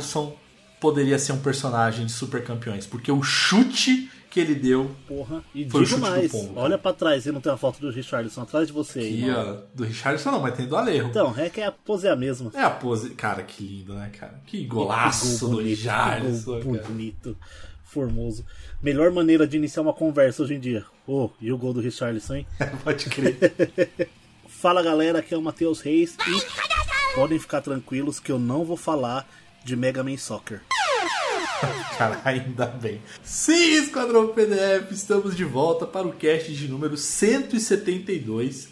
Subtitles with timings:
[0.00, 0.34] Richardson
[0.80, 5.42] poderia ser um personagem de Super Campeões, porque o chute que ele deu Porra.
[5.54, 6.52] E Foi o chute do mais, pombo.
[6.58, 9.22] olha pra trás e não tem uma foto do Richardson atrás de você aí.
[9.24, 11.08] aqui, ó, do Richardson não, mas tem do Alejo.
[11.08, 12.50] Então, é que a pose é a mesma.
[12.54, 13.10] É a pose.
[13.10, 14.40] Cara, que lindo, né, cara?
[14.46, 16.44] Que golaço Que gol do bonito, que Richardson.
[16.60, 17.36] gol bonito,
[17.82, 18.46] formoso.
[18.80, 20.84] Melhor maneira de iniciar uma conversa hoje em dia.
[21.06, 22.46] Oh, e o gol do Richarlison, hein?
[22.84, 23.36] Pode crer.
[24.48, 28.76] Fala galera, aqui é o Matheus Reis e podem ficar tranquilos que eu não vou
[28.76, 29.26] falar
[29.64, 30.62] de Mega Man Soccer.
[31.98, 33.00] Cara, ainda bem.
[33.22, 38.68] Sim, Esquadrão PDF, estamos de volta para o cast de número 172.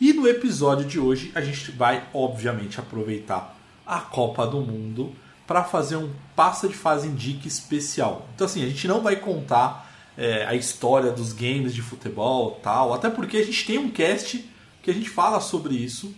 [0.00, 5.14] E no episódio de hoje a gente vai, obviamente, aproveitar a Copa do Mundo
[5.46, 8.28] para fazer um passa de fase indica especial.
[8.34, 12.94] Então, assim, a gente não vai contar é, a história dos games de futebol tal,
[12.94, 14.48] até porque a gente tem um cast
[14.82, 16.14] que a gente fala sobre isso.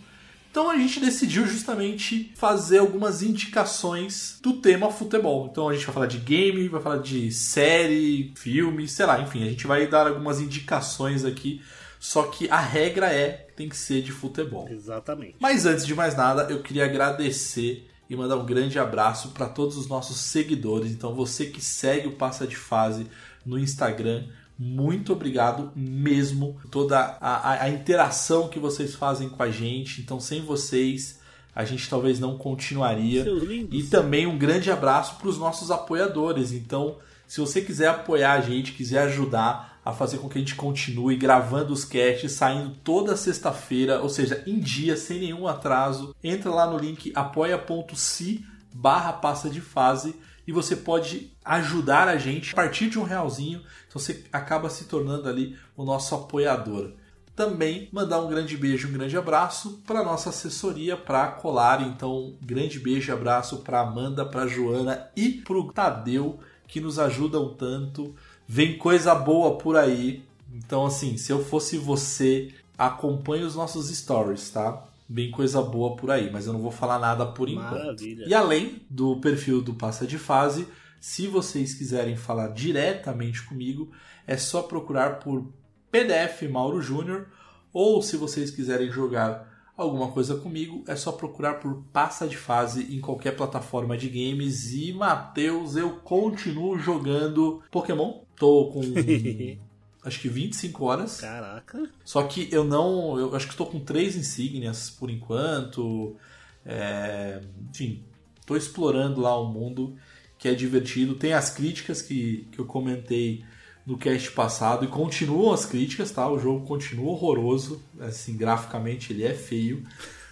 [0.53, 5.49] Então a gente decidiu justamente fazer algumas indicações do tema futebol.
[5.51, 9.43] Então a gente vai falar de game, vai falar de série, filme, sei lá, enfim,
[9.45, 11.63] a gente vai dar algumas indicações aqui.
[11.99, 14.69] Só que a regra é que tem que ser de futebol.
[14.69, 15.37] Exatamente.
[15.41, 19.79] Mas antes de mais nada, eu queria agradecer e mandar um grande abraço para todos
[19.79, 20.93] os nossos seguidores.
[20.93, 23.07] Então, você que segue o Passa de Fase
[23.47, 24.27] no Instagram,
[24.59, 26.57] muito obrigado mesmo.
[26.71, 30.01] Toda a, a- interação que vocês fazem com a gente.
[30.01, 31.21] Então, sem vocês,
[31.55, 33.25] a gente talvez não continuaria.
[33.71, 36.53] E também um grande abraço para os nossos apoiadores.
[36.53, 36.97] Então,
[37.27, 41.17] se você quiser apoiar a gente, quiser ajudar a fazer com que a gente continue
[41.17, 46.71] gravando os casts, saindo toda sexta-feira, ou seja, em dia, sem nenhum atraso, entra lá
[46.71, 50.15] no link apoia.se barra passa de fase
[50.47, 53.63] e você pode ajudar a gente a partir de um realzinho.
[53.89, 56.93] Então você acaba se tornando ali o nosso apoiador
[57.35, 61.83] também mandar um grande beijo, um grande abraço para nossa assessoria, para Colar.
[61.83, 66.99] Então, grande beijo e abraço para Amanda, para Joana e para o Tadeu que nos
[66.99, 68.15] ajudam tanto.
[68.47, 70.23] Vem coisa boa por aí.
[70.55, 74.85] Então, assim, se eu fosse você, acompanhe os nossos stories, tá?
[75.13, 77.73] Vem coisa boa por aí, mas eu não vou falar nada por enquanto.
[77.73, 78.25] Maravilha.
[78.27, 80.67] E além do perfil do Passa de Fase,
[80.99, 83.91] se vocês quiserem falar diretamente comigo,
[84.27, 85.53] é só procurar por
[85.91, 87.27] PDF Mauro Júnior,
[87.75, 92.95] ou se vocês quiserem jogar alguma coisa comigo, é só procurar por Passa de Fase
[92.95, 94.73] em qualquer plataforma de games.
[94.73, 98.23] E Matheus, eu continuo jogando Pokémon.
[98.35, 98.81] Tô com
[100.05, 101.21] acho que 25 horas.
[101.21, 101.89] Caraca.
[102.05, 103.19] Só que eu não.
[103.19, 106.17] Eu acho que estou com três insígnias por enquanto.
[106.65, 108.05] É, enfim,
[108.41, 109.97] estou explorando lá o mundo
[110.39, 111.15] que é divertido.
[111.15, 113.45] Tem as críticas que, que eu comentei
[113.87, 116.29] no cast passado e continuam as críticas, tá?
[116.29, 117.83] O jogo continua horroroso.
[118.01, 119.85] Assim, graficamente ele é feio.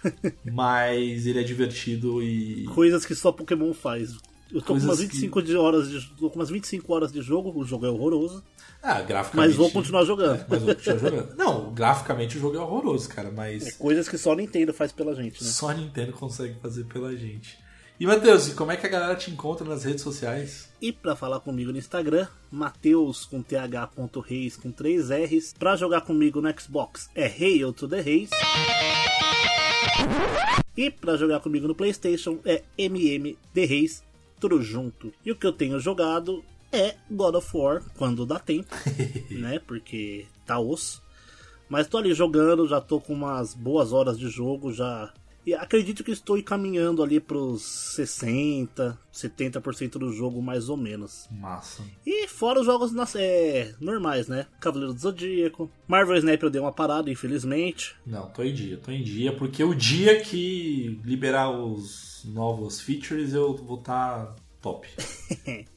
[0.51, 2.65] mas ele é divertido e.
[2.65, 4.17] Coisas que só Pokémon faz.
[4.53, 7.57] Eu tô com umas 25 de horas de, tô com umas 25 horas de jogo,
[7.57, 8.43] o jogo é horroroso,
[8.83, 9.49] Ah, graficamente.
[9.49, 10.39] mas vou continuar jogando.
[10.41, 11.35] É, mas vou continuar jogando.
[11.37, 13.65] Não, graficamente o jogo é horroroso, cara, mas.
[13.67, 15.49] É coisas que só Nintendo faz pela gente, né?
[15.49, 17.57] Só a Nintendo consegue fazer pela gente.
[17.99, 20.67] E Matheus, e como é que a galera te encontra nas redes sociais?
[20.81, 25.53] E pra falar comigo no Instagram, Mateus com th.reis com 3 R's.
[25.57, 28.31] Pra jogar comigo no Xbox é Hail to the Reis.
[30.75, 34.01] E pra jogar comigo no Playstation é MM The Reis,
[34.41, 35.13] tudo junto.
[35.23, 38.75] E o que eu tenho jogado é God of War, quando dá tempo,
[39.29, 39.59] né?
[39.59, 41.01] Porque tá osso.
[41.69, 45.13] Mas tô ali jogando, já tô com umas boas horas de jogo, já.
[45.45, 47.63] E acredito que estou caminhando ali pros
[47.95, 51.27] 60, 70% do jogo, mais ou menos.
[51.31, 51.83] Massa.
[52.05, 54.45] E fora os jogos nas- é, normais, né?
[54.59, 55.71] Cavaleiro do Zodíaco.
[55.87, 57.95] Marvel Snap eu dei uma parada, infelizmente.
[58.05, 63.33] Não, tô em dia, tô em dia, porque o dia que liberar os novos features
[63.33, 64.87] eu vou estar top.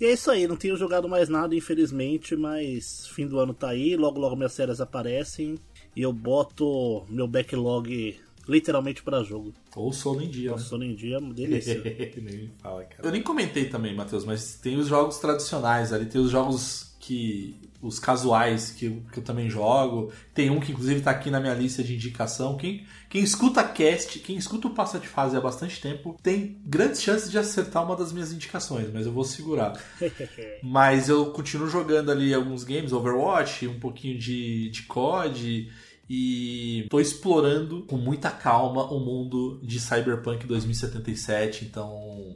[0.00, 3.68] E é isso aí, não tenho jogado mais nada, infelizmente, mas fim do ano tá
[3.68, 5.56] aí, logo logo minhas séries aparecem
[5.94, 8.18] e eu boto meu backlog
[8.50, 9.54] literalmente pra jogo.
[9.76, 10.62] Ou sono em dia, O né?
[10.62, 11.80] sono em dia, é uma delícia.
[12.20, 13.06] Nem me fala, cara.
[13.06, 17.56] Eu nem comentei também, Matheus, mas tem os jogos tradicionais ali, tem os jogos que.
[17.82, 20.12] os casuais que, eu- que eu também jogo.
[20.34, 22.58] Tem um que inclusive tá aqui na minha lista de indicação.
[22.58, 27.00] Quem, quem escuta cast, quem escuta o Passa de Fase há bastante tempo, tem grandes
[27.02, 29.72] chances de acertar uma das minhas indicações, mas eu vou segurar.
[30.62, 35.70] Mas eu continuo jogando ali alguns games, Overwatch, um pouquinho de, de COD.
[36.12, 41.66] E tô explorando com muita calma o mundo de Cyberpunk 2077.
[41.66, 42.34] Então,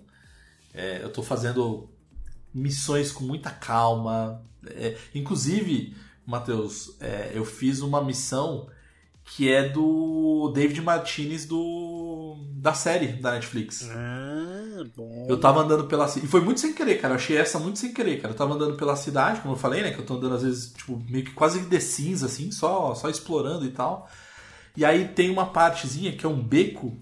[0.72, 1.90] é, eu tô fazendo
[2.54, 4.40] missões com muita calma.
[4.64, 5.92] É, inclusive,
[6.24, 8.68] Matheus, é, eu fiz uma missão
[9.24, 13.88] que é do David Martinez do da série da Netflix.
[13.90, 15.26] Ah, bom.
[15.28, 16.26] Eu tava andando pela cidade.
[16.26, 17.14] E foi muito sem querer, cara.
[17.14, 18.32] Eu achei essa muito sem querer, cara.
[18.32, 19.90] Eu tava andando pela cidade, como eu falei, né?
[19.90, 23.08] Que eu tô andando às vezes, tipo, meio que quase de cinza, assim, só, só
[23.08, 24.08] explorando e tal.
[24.76, 26.96] E aí tem uma partezinha que é um beco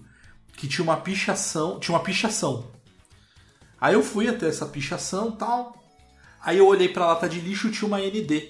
[0.57, 1.79] que tinha uma pichação.
[1.79, 2.71] Tinha uma pichação.
[3.79, 5.81] Aí eu fui até essa pichação e tal.
[6.41, 8.49] Aí eu olhei pra lata de lixo e tinha uma ND.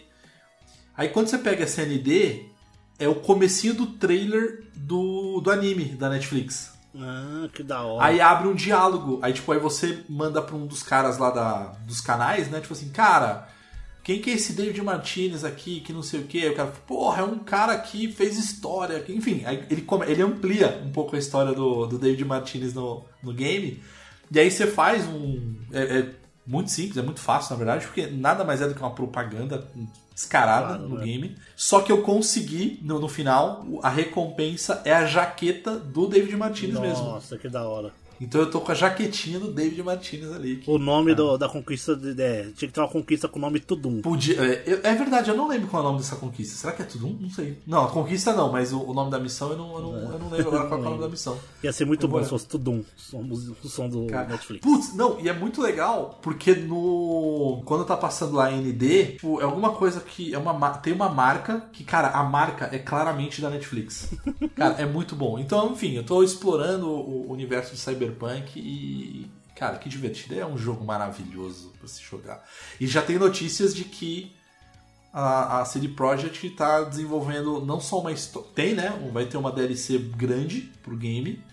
[0.96, 2.53] Aí quando você pega essa ND,
[3.04, 6.74] é o comecinho do trailer do, do anime da Netflix.
[6.96, 8.06] Ah, que da hora.
[8.06, 9.20] Aí abre um diálogo.
[9.22, 12.62] Aí, tipo, aí você manda pra um dos caras lá da, dos canais, né?
[12.62, 13.50] Tipo assim, cara,
[14.04, 16.40] quem que é esse David Martinez aqui, que não sei o quê?
[16.40, 19.04] Aí o cara, porra, é um cara que fez história.
[19.10, 23.34] Enfim, aí ele, ele amplia um pouco a história do, do David Martinez no, no
[23.34, 23.82] game.
[24.32, 25.56] E aí você faz um.
[25.72, 26.10] É, é
[26.45, 29.68] muito simples, é muito fácil, na verdade, porque nada mais é do que uma propaganda
[30.13, 31.06] descarada Claro, no né?
[31.06, 31.36] game.
[31.56, 36.80] Só que eu consegui, no, no final, a recompensa é a jaqueta do David Martinez
[36.80, 37.06] mesmo.
[37.06, 37.92] Nossa, que da hora.
[38.21, 40.57] Então eu tô com a jaquetinha do David Martinez ali.
[40.57, 43.42] que O nome do- da conquista de, é, tinha que ter uma conquista com o
[43.42, 44.01] nome Tudum.
[44.01, 46.56] Podia, é, é verdade, eu não lembro qual é o nome dessa conquista.
[46.56, 47.18] Será que é tudo um?
[47.19, 47.57] Não sei.
[47.68, 50.19] Não, a conquista não, mas o, o nome da missão eu não, eu não, eu
[50.19, 51.38] não lembro agora qual é o nome da missão.
[51.63, 52.83] Ia ser muito Eu bom se fosse Tudum,
[53.13, 54.62] o som do Cara, Netflix.
[54.63, 57.62] Putz, não, e é muito legal, porque no.
[57.66, 60.33] Quando tá passando lá ND, tipo, é alguma coisa que.
[60.33, 64.09] É uma, ma- tem uma marca que, cara, a marca é claramente da Netflix.
[64.56, 65.38] cara, é muito bom.
[65.39, 68.12] Então, enfim, eu tô explorando o universo de Cyberpunk
[68.56, 69.30] e.
[69.56, 70.39] Cara, que divertido.
[70.39, 72.44] É um jogo maravilhoso pra se jogar.
[72.80, 74.36] E já tem notícias de que
[75.13, 78.50] a, a CD Projekt tá desenvolvendo não só uma história.
[78.56, 78.89] Tem, né?
[79.13, 81.44] Vai ter uma DLC grande pro game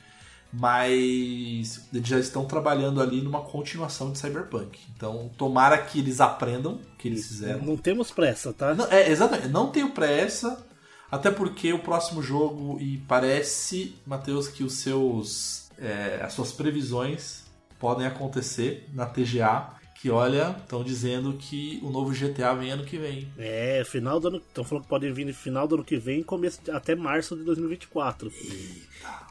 [0.53, 4.81] mas eles já estão trabalhando ali numa continuação de Cyberpunk.
[4.97, 7.65] Então, tomara que eles aprendam o que eles fizeram.
[7.65, 8.75] Não temos pressa, tá?
[8.75, 10.67] Não, é, exatamente, não tenho pressa,
[11.11, 17.45] até porque o próximo jogo, e parece, Matheus, que os seus é, as suas previsões
[17.79, 22.97] podem acontecer na TGA, que olha, estão dizendo que o novo GTA vem ano que
[22.97, 23.29] vem.
[23.37, 24.37] É, final do ano.
[24.39, 27.45] Estão falando que podem vir no final do ano que vem, começo até março de
[27.45, 28.33] 2024.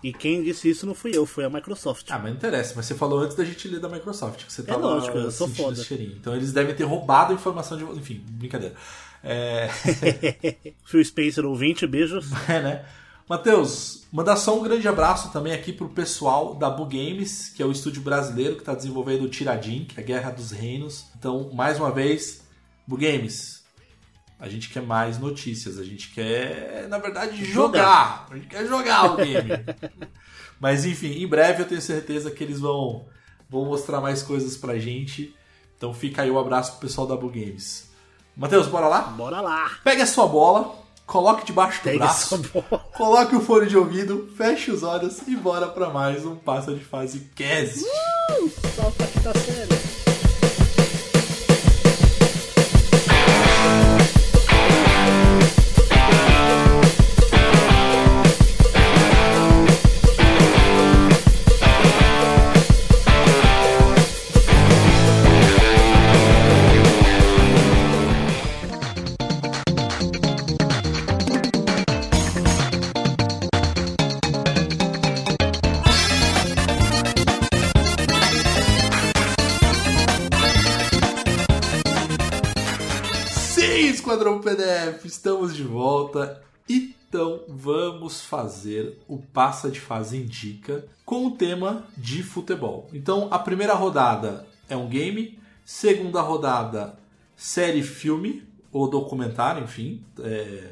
[0.04, 2.06] E quem disse isso não fui eu, foi a Microsoft.
[2.10, 4.64] Ah, mas não interessa, mas você falou antes da gente ler da Microsoft, que você
[4.64, 5.84] tava lógico, eu sou foda.
[5.84, 6.16] cheirinho.
[6.20, 7.84] Então eles devem ter roubado a informação de.
[7.84, 8.76] Enfim, brincadeira.
[9.24, 9.70] É,
[10.86, 12.28] Phil Spencer ouvinte, beijos.
[12.48, 12.86] é né?
[13.30, 17.66] Matheus, mandar só um grande abraço também aqui pro pessoal da Bu Games, que é
[17.66, 21.06] o estúdio brasileiro que está desenvolvendo o Tiradim, que é a Guerra dos Reinos.
[21.16, 22.42] Então, mais uma vez,
[22.88, 23.64] Bu Games,
[24.40, 28.26] a gente quer mais notícias, a gente quer, na verdade, jogar.
[28.32, 29.50] A gente quer jogar o game.
[30.60, 33.06] Mas enfim, em breve eu tenho certeza que eles vão,
[33.48, 35.36] vão mostrar mais coisas pra gente.
[35.78, 37.92] Então fica aí o abraço pro pessoal da Bu Games.
[38.36, 39.02] Matheus, bora lá?
[39.02, 39.70] Bora lá!
[39.84, 40.76] Pegue a sua bola,
[41.10, 42.40] coloque debaixo do Pega braço,
[42.96, 46.84] coloque o fone de ouvido, feche os olhos e bora pra mais um Passa de
[46.86, 47.84] Fase Cast.
[48.76, 49.79] Salta aqui tá sério.
[83.70, 86.42] Sim, Esquadrão PDF, estamos de volta.
[86.68, 92.90] Então vamos fazer o Passa de Fase Indica com o tema de futebol.
[92.94, 96.98] Então a primeira rodada é um game, segunda rodada
[97.36, 100.72] série, filme ou documentário, enfim, é,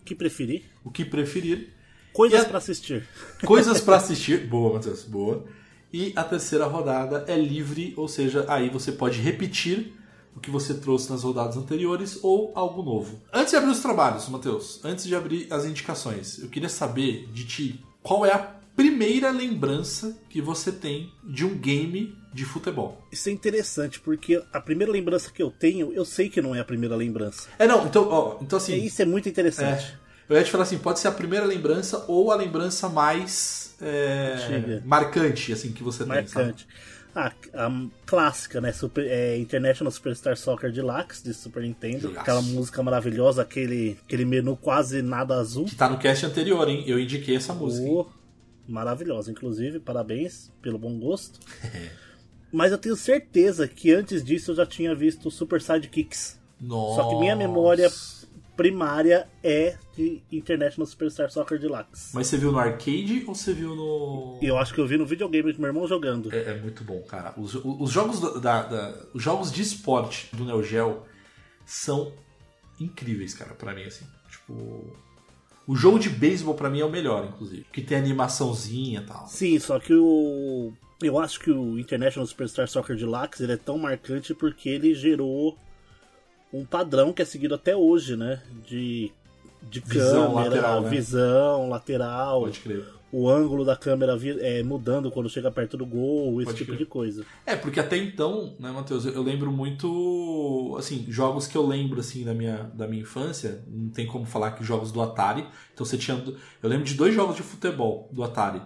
[0.00, 0.64] O que preferir?
[0.84, 1.70] o que preferir.
[2.12, 3.06] Coisas a- pra assistir.
[3.44, 4.46] Coisas pra assistir.
[4.46, 5.44] Boa, Matheus, boa.
[5.92, 9.92] E a terceira rodada é livre, ou seja, aí você pode repetir
[10.34, 13.20] o que você trouxe nas rodadas anteriores ou algo novo.
[13.32, 17.44] Antes de abrir os trabalhos, Matheus, antes de abrir as indicações, eu queria saber de
[17.44, 18.38] ti qual é a
[18.74, 23.00] primeira lembrança que você tem de um game de futebol.
[23.12, 26.60] Isso é interessante, porque a primeira lembrança que eu tenho, eu sei que não é
[26.60, 27.48] a primeira lembrança.
[27.58, 28.74] É, não, então, ó, então assim.
[28.82, 29.98] Isso é muito interessante.
[30.28, 33.74] É, eu ia te falar assim, pode ser a primeira lembrança ou a lembrança mais
[33.82, 36.26] é, marcante, assim, que você tem.
[36.26, 36.46] sabe?
[36.46, 36.66] Marcante.
[37.14, 37.70] Ah, a
[38.06, 38.72] clássica, né?
[38.72, 42.00] Super, é, International Superstar Soccer Deluxe de Super Nintendo.
[42.00, 42.20] Jogaço.
[42.20, 45.66] Aquela música maravilhosa, aquele, aquele menu quase nada azul.
[45.66, 46.84] Que tá no cast anterior, hein?
[46.86, 47.86] Eu indiquei essa música.
[47.86, 48.06] Oh,
[48.66, 51.38] maravilhosa, inclusive, parabéns pelo bom gosto.
[52.52, 56.38] Mas eu tenho certeza que antes disso eu já tinha visto Super Sidekicks.
[56.60, 57.02] Nossa.
[57.02, 57.90] Só que minha memória
[58.62, 62.10] primária é de International Superstar Soccer Deluxe.
[62.14, 64.38] Mas você viu no arcade ou você viu no.
[64.40, 66.32] Eu acho que eu vi no videogame do meu irmão jogando.
[66.34, 67.34] É, é muito bom, cara.
[67.36, 71.02] Os, os jogos da, da- os jogos de esporte do Neo Geo
[71.66, 72.12] são
[72.80, 74.04] incríveis, cara, pra mim assim.
[74.30, 74.96] Tipo,
[75.66, 79.26] o jogo de beisebol pra mim é o melhor, inclusive, que tem animaçãozinha e tal.
[79.26, 80.72] Sim, só que o.
[81.02, 85.58] Eu acho que o International Superstar Soccer Deluxe ele é tão marcante porque ele gerou
[86.52, 88.42] um padrão que é seguido até hoje, né?
[88.66, 89.10] De,
[89.62, 90.88] de Visão câmera, lateral, né?
[90.90, 92.84] visão lateral, Pode crer.
[93.10, 96.78] o ângulo da câmera é, mudando quando chega perto do gol, esse Pode tipo crer.
[96.78, 97.24] de coisa.
[97.46, 102.24] É, porque até então, né, Matheus, eu, lembro muito, assim, jogos que eu lembro, assim,
[102.24, 105.96] da minha, da minha infância, não tem como falar que jogos do Atari, então você
[105.96, 106.22] tinha,
[106.62, 108.60] eu lembro de dois jogos de futebol do Atari,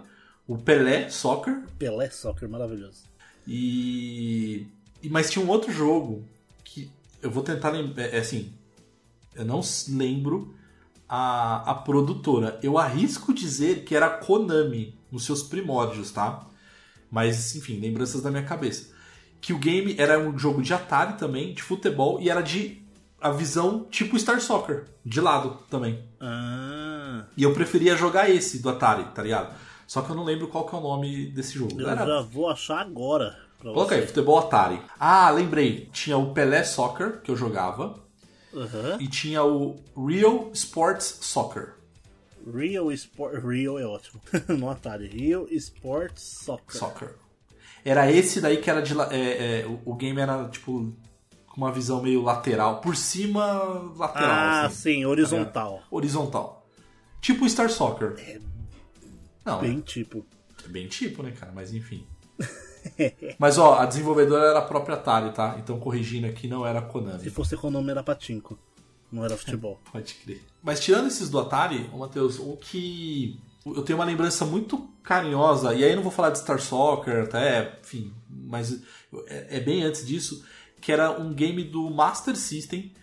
[0.47, 3.03] o Pelé Soccer Pelé Soccer, maravilhoso.
[3.45, 4.67] e,
[5.09, 6.25] mas tinha um outro jogo
[7.21, 8.53] eu vou tentar lembrar, é, assim,
[9.35, 10.55] eu não lembro
[11.07, 16.45] a, a produtora, eu arrisco dizer que era Konami, nos seus primórdios, tá?
[17.09, 18.93] Mas, enfim, lembranças da minha cabeça.
[19.39, 22.81] Que o game era um jogo de Atari também, de futebol, e era de
[23.21, 26.03] a visão tipo Star Soccer, de lado também.
[26.19, 29.55] Ah, E eu preferia jogar esse do Atari, tá ligado?
[29.87, 31.79] Só que eu não lembro qual que é o nome desse jogo.
[31.79, 33.37] eu Era- já vou achar agora.
[33.61, 34.01] Coloca você.
[34.01, 34.79] aí, futebol Atari.
[34.99, 35.89] Ah, lembrei.
[35.91, 37.99] Tinha o Pelé Soccer, que eu jogava,
[38.53, 38.97] Aham.
[38.99, 41.75] e tinha o Real Sports Soccer.
[42.53, 43.43] Real Sport.
[43.43, 44.21] Real é ótimo.
[44.49, 45.07] no Atari.
[45.07, 46.79] Real Sports Soccer.
[46.79, 47.15] Soccer.
[47.83, 48.93] Era esse daí que era de.
[49.11, 50.93] é, é, o, game era tipo
[51.47, 52.81] com uma visão meio lateral.
[52.81, 54.29] Por cima, lateral.
[54.29, 55.83] Ah, assim, sim, horizontal.
[55.89, 56.67] horizontal.
[57.21, 58.15] Tipo Star Soccer.
[59.43, 60.25] Não, Bem tipo.
[60.65, 61.51] é bem tipo, né, cara?
[61.55, 62.05] Mas enfim.
[63.37, 65.55] Mas ó, a desenvolvedora era a própria Atari, tá?
[65.59, 67.29] Então corrigindo aqui, não era a Se Konami.
[67.29, 68.57] fosse economia era patinco.
[69.11, 69.79] Não era futebol.
[69.91, 70.41] Pode crer.
[70.61, 73.39] Mas tirando esses do Atari, ô Matheus, o que.
[73.65, 77.23] Eu tenho uma lembrança muito carinhosa, e aí eu não vou falar de Star Soccer,
[77.23, 78.81] até, enfim, mas
[79.27, 80.43] é, é bem antes disso,
[80.79, 82.93] que era um game do Master System,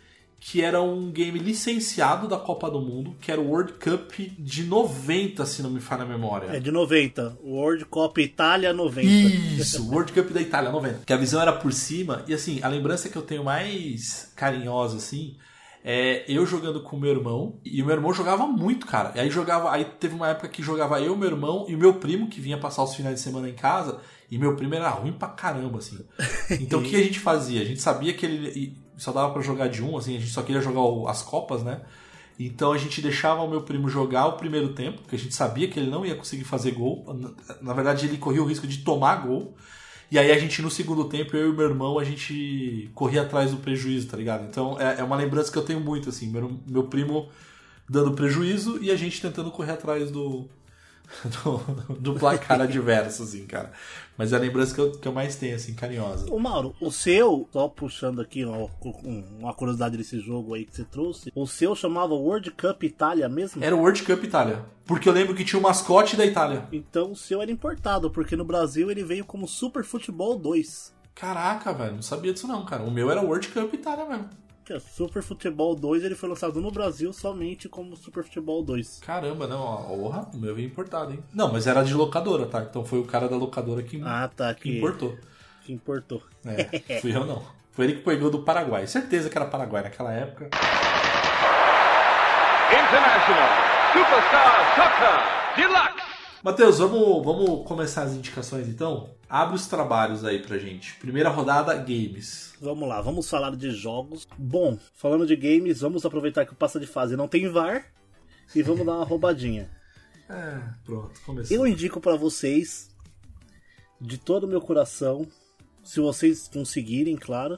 [0.47, 4.65] que era um game licenciado da Copa do Mundo, que era o World Cup de
[4.65, 6.55] 90, se não me falha a memória.
[6.55, 7.39] É de 90.
[7.43, 9.09] World Cup Itália 90.
[9.09, 11.05] Isso, World Cup da Itália, 90.
[11.07, 12.23] Que a visão era por cima.
[12.29, 15.39] E assim, a lembrança que eu tenho mais carinhosa, assim,
[15.83, 17.59] é eu jogando com o meu irmão.
[17.65, 19.13] E o meu irmão jogava muito, cara.
[19.15, 19.73] E aí jogava.
[19.73, 22.59] Aí teve uma época que jogava eu, meu irmão e o meu primo, que vinha
[22.59, 23.99] passar os finais de semana em casa.
[24.31, 26.05] E meu primo era ruim pra caramba, assim.
[26.61, 27.63] Então o que a gente fazia?
[27.63, 30.43] A gente sabia que ele só dava pra jogar de um, assim, a gente só
[30.43, 31.81] queria jogar o- as Copas, né?
[32.39, 35.69] Então a gente deixava o meu primo jogar o primeiro tempo, porque a gente sabia
[35.69, 37.05] que ele não ia conseguir fazer gol.
[37.15, 37.33] Na-
[37.63, 39.55] Na verdade, ele corria o risco de tomar gol.
[40.11, 43.51] E aí a gente, no segundo tempo, eu e meu irmão, a gente corria atrás
[43.51, 44.45] do prejuízo, tá ligado?
[44.47, 47.29] Então é, é uma lembrança que eu tenho muito, assim, meu, meu primo
[47.89, 50.49] dando prejuízo e a gente tentando correr atrás do,
[51.45, 53.73] do, do placar adverso, assim, cara.
[54.17, 56.33] Mas é a lembrança que eu, que eu mais tenho, assim, carinhosa.
[56.33, 58.69] Ô Mauro, o seu, só puxando aqui ó,
[59.05, 63.29] um- uma curiosidade desse jogo aí que você trouxe, o seu chamava World Cup Itália
[63.29, 63.63] mesmo?
[63.65, 64.65] Era o World Cup Itália.
[64.87, 66.69] Porque eu lembro que tinha o mascote da Itália.
[66.71, 70.95] Então o seu era importado, porque no Brasil ele veio como Super Futebol 2.
[71.15, 72.83] Caraca, velho, não sabia disso não, cara.
[72.83, 74.29] O meu era World Cup Itália mesmo.
[74.65, 79.01] Que é Super Futebol 2 ele foi lançado no Brasil somente como Super Futebol 2.
[79.05, 81.23] Caramba, não, ó, o meu veio importado, hein?
[81.35, 82.63] Não, mas era de locadora, tá?
[82.63, 85.19] Então foi o cara da locadora que, Ah, tá, que que, importou.
[85.65, 86.23] que importou.
[86.47, 87.43] É, fui eu não.
[87.73, 88.87] Foi ele que pegou do Paraguai.
[88.87, 90.49] Certeza que era Paraguai naquela época.
[92.71, 93.49] International
[93.93, 95.17] Superstar Soccer
[95.57, 96.04] Deluxe.
[96.45, 99.09] Matheus, vamos, vamos começar as indicações então?
[99.27, 100.95] Abre os trabalhos aí pra gente.
[100.97, 102.53] Primeira rodada, games.
[102.61, 104.29] Vamos lá, vamos falar de jogos.
[104.37, 107.87] Bom, falando de games, vamos aproveitar que o passa de fase não tem VAR
[108.55, 109.71] e vamos dar uma roubadinha.
[110.29, 111.57] É, pronto, começou.
[111.57, 112.91] Eu indico pra vocês
[113.99, 115.27] de todo o meu coração,
[115.83, 117.57] se vocês conseguirem, claro,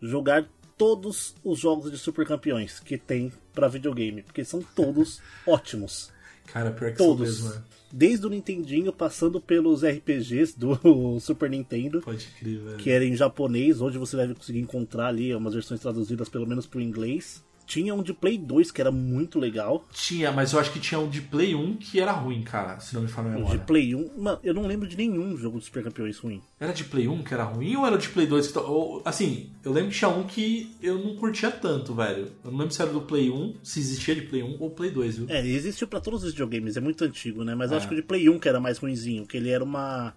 [0.00, 0.44] jogar
[0.76, 6.11] todos os jogos de Super Campeões que tem pra videogame, porque são todos ótimos.
[6.46, 7.36] Cara, pior que Todos.
[7.38, 7.64] são mesmo, né?
[7.94, 10.78] Desde o Nintendinho, passando pelos RPGs do
[11.20, 12.76] Super Nintendo, Pode crer, velho.
[12.78, 16.66] que era em japonês, hoje você deve conseguir encontrar ali umas versões traduzidas pelo menos
[16.66, 17.44] pro inglês.
[17.66, 19.86] Tinha um de Play 2 que era muito legal.
[19.92, 22.94] Tinha, mas eu acho que tinha um de Play 1 que era ruim, cara, se
[22.94, 23.60] não me falha a Um de memória.
[23.60, 24.10] Play 1.
[24.18, 26.42] Mano, eu não lembro de nenhum jogo de Super Campeões ruim.
[26.60, 28.58] Era de Play 1 que era ruim ou era de Play 2 que.
[28.58, 32.30] ou- assim, eu lembro que tinha um que eu não curtia tanto, velho.
[32.44, 34.90] Eu não lembro se era do Play 1, se existia de Play 1 ou Play
[34.90, 35.26] 2, viu?
[35.30, 37.54] É, existiu pra todos os videogames, é muito antigo, né?
[37.54, 37.78] Mas eu É.
[37.78, 40.14] acho que o de Play 1 que era mais ruinzinho, que ele era uma.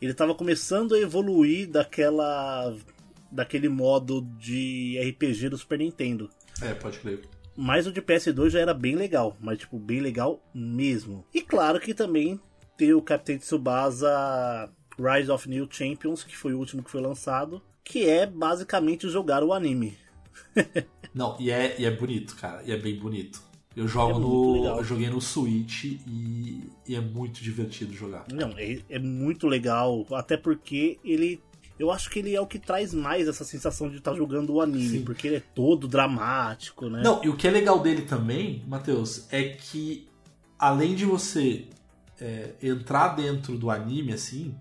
[0.00, 2.74] Ele tava começando a evoluir daquela.
[3.32, 6.28] daquele modo de RPG do Super Nintendo.
[6.62, 7.22] É, pode crer.
[7.56, 11.24] Mas o de PS2 já era bem legal, mas tipo, bem legal mesmo.
[11.34, 12.40] E claro que também
[12.76, 17.62] tem o Captain Tsubasa Rise of New Champions, que foi o último que foi lançado,
[17.84, 19.96] que é basicamente jogar o anime.
[21.14, 22.62] Não, e é, e é bonito, cara.
[22.64, 23.42] E é bem bonito.
[23.76, 24.78] Eu jogo É no.
[24.78, 28.26] Eu joguei no Switch e, e é muito divertido jogar.
[28.32, 31.40] Não, é, é muito legal, até porque ele.
[31.82, 34.60] Eu acho que ele é o que traz mais essa sensação de estar jogando o
[34.60, 35.04] anime, Sim.
[35.04, 37.02] porque ele é todo dramático, né?
[37.02, 40.08] Não, e o que é legal dele também, Matheus, é que
[40.58, 41.66] além de você
[42.20, 44.54] é, entrar dentro do anime assim,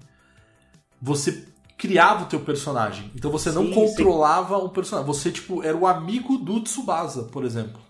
[1.02, 1.46] você
[1.78, 3.12] criava o teu personagem.
[3.16, 5.08] Então você não Sim, controlava o personagem.
[5.08, 7.82] Você, tipo, era o amigo do Tsubasa, por exemplo.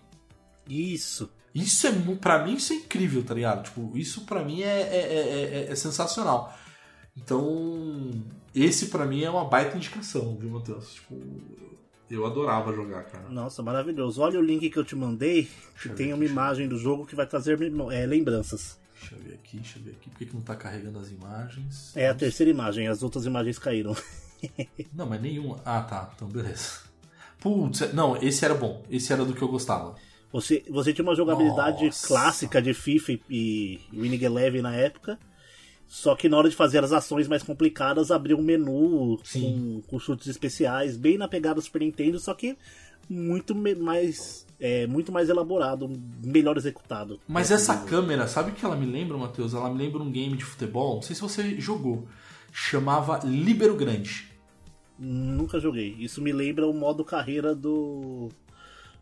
[0.68, 1.30] Isso.
[1.52, 3.64] Isso é, pra mim, isso é incrível, tá ligado?
[3.64, 6.56] Tipo, isso pra mim é, é, é- é- é sensacional.
[7.16, 8.10] Então,
[8.54, 10.94] esse pra mim é uma baita indicação, viu, Matheus?
[10.94, 11.16] Tipo,
[12.10, 13.28] eu adorava jogar, cara.
[13.28, 14.20] Nossa, maravilhoso.
[14.20, 15.48] Olha o link que eu te mandei,
[15.80, 17.58] que eu tem ver uma aqui, imagem do jogo que vai trazer
[17.92, 18.78] é, lembranças.
[18.98, 20.10] Deixa eu ver aqui, deixa eu ver aqui.
[20.10, 21.96] Por que, que não tá carregando as imagens?
[21.96, 23.96] É a terceira imagem, as outras imagens caíram.
[24.94, 25.60] Não, mas nenhuma.
[25.64, 26.10] Ah, tá.
[26.14, 26.80] Então, beleza.
[27.38, 28.82] Putz, é- não, esse era bom.
[28.90, 29.94] Esse era do que eu gostava.
[30.32, 32.06] Você, você tinha uma jogabilidade Nossa.
[32.06, 35.18] clássica de FIFA e, e Winning Eleven na época,
[35.90, 39.82] só que na hora de fazer as ações mais complicadas, abriu um menu com, Sim.
[39.88, 42.56] com chutes especiais, bem na pegada do Super Nintendo, só que
[43.08, 45.90] muito mais, é, muito mais elaborado,
[46.24, 47.18] melhor executado.
[47.26, 49.52] Mas essa câmera, sabe o que ela me lembra, Matheus?
[49.52, 52.06] Ela me lembra um game de futebol, não sei se você jogou.
[52.52, 54.28] Chamava Libero Grande.
[54.96, 55.96] Nunca joguei.
[55.98, 58.28] Isso me lembra o modo carreira do.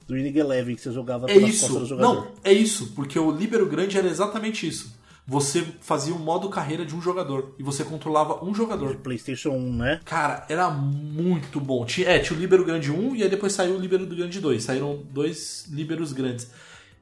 [0.07, 1.95] Do Winning Eleven, que você jogava É isso.
[1.97, 4.97] Não, é isso, porque o Libero Grande era exatamente isso.
[5.29, 8.97] Você fazia o modo carreira de um jogador e você controlava um jogador.
[8.97, 10.01] PlayStation 1, né?
[10.03, 11.85] Cara, era muito bom.
[11.85, 14.65] Tinha, é, tinha o Libero Grande 1 e aí depois saiu o Libero Grande 2.
[14.65, 16.51] Saíram dois Liberos grandes.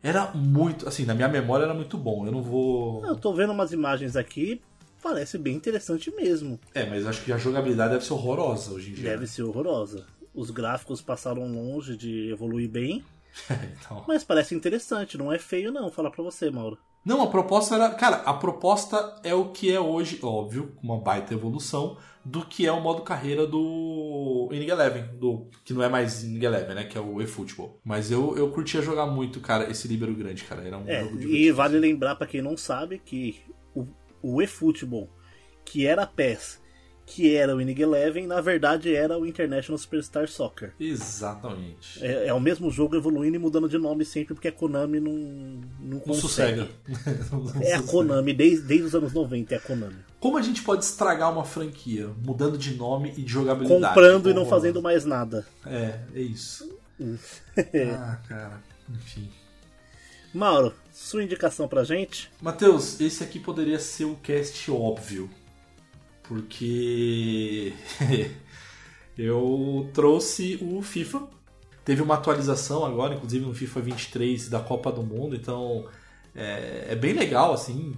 [0.02, 2.26] Era muito, assim, na minha memória era muito bom.
[2.26, 3.06] Eu não vou.
[3.06, 4.60] Eu tô vendo umas imagens aqui,
[5.00, 6.58] parece bem interessante mesmo.
[6.74, 9.10] É, mas acho que a jogabilidade deve ser horrorosa hoje em dia.
[9.10, 10.04] Deve ser horrorosa.
[10.34, 13.04] Os gráficos passaram longe de evoluir bem,
[13.50, 14.04] então.
[14.08, 16.76] mas parece interessante, não é feio não, falar pra você, Mauro.
[17.06, 17.90] Não, a proposta era.
[17.90, 22.72] Cara, a proposta é o que é hoje, óbvio, uma baita evolução do que é
[22.72, 26.84] o modo carreira do Inning Eleven, do, que não é mais Inning Eleven, né?
[26.84, 27.78] Que é o eFootball.
[27.84, 30.62] Mas eu, eu curtia jogar muito, cara, esse Libero Grande, cara.
[30.66, 33.40] Era um É, jogo e vale lembrar pra quem não sabe que
[33.72, 33.86] o,
[34.20, 35.08] o eFootball,
[35.64, 36.60] que era PES,
[37.06, 40.72] que era o Winning Eleven, na verdade era o International Superstar Soccer.
[40.78, 42.04] Exatamente.
[42.04, 45.12] É, é o mesmo jogo evoluindo e mudando de nome sempre porque a Konami não,
[45.12, 46.20] não Não consegue.
[46.20, 46.68] sossega.
[47.30, 47.82] Não É a.
[47.82, 49.96] Konami, desde, desde os anos 90 é a Konami.
[50.18, 52.10] Como a gente pode estragar uma franquia?
[52.24, 53.82] Mudando de nome e de jogabilidade.
[53.94, 55.46] Comprando e não fazendo mais nada.
[55.64, 56.76] É, é isso.
[57.96, 58.60] ah, cara.
[58.90, 59.28] Enfim.
[60.34, 62.30] Mauro, sua indicação pra gente?
[62.42, 65.30] Matheus, esse aqui poderia ser o cast óbvio.
[66.28, 67.72] Porque
[69.16, 71.28] eu trouxe o FIFA.
[71.84, 75.86] Teve uma atualização agora, inclusive no FIFA 23 da Copa do Mundo, então
[76.34, 77.94] é, é bem legal assim.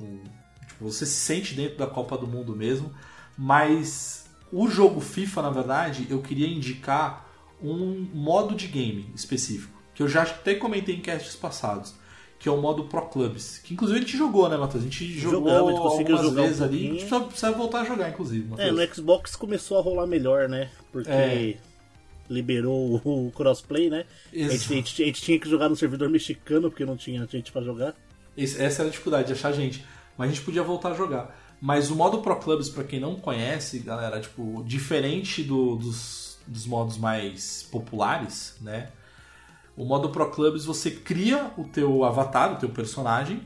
[0.00, 0.22] Um,
[0.68, 2.94] tipo, você se sente dentro da Copa do Mundo mesmo,
[3.36, 7.26] mas o jogo FIFA, na verdade, eu queria indicar
[7.60, 11.94] um modo de game específico, que eu já até comentei em casts passados,
[12.38, 14.82] que é o modo Pro Clubs, que inclusive a gente jogou, né, Matheus?
[14.84, 17.84] A gente jogou Jogamos, algumas jogar um vezes ali, a gente só precisa voltar a
[17.84, 18.76] jogar, inclusive, É, Matheus.
[18.88, 20.68] no Xbox começou a rolar melhor, né?
[20.92, 21.56] Porque É.
[22.28, 24.04] liberou o crossplay, né?
[24.32, 27.26] A gente, a gente- a gente tinha que jogar no servidor mexicano porque não tinha
[27.30, 27.94] gente pra jogar.
[28.36, 29.84] Esse- essa era a dificuldade de achar gente.
[30.18, 31.38] Mas a gente podia voltar a jogar.
[31.60, 36.66] Mas o modo Pro Clubs, pra quem não conhece, galera, tipo, diferente do- dos, dos
[36.66, 38.88] modos mais populares, né?
[39.76, 43.42] O modo Pro Clubs você cria o teu avatar, o teu personagem,